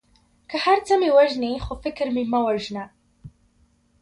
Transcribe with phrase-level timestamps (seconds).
[0.49, 2.83] که هر څه مې وژنې خو فکر مې مه وژنه.